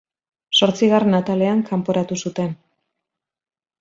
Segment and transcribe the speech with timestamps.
[0.59, 2.51] Zortzigarren atalean kanporatu zuten.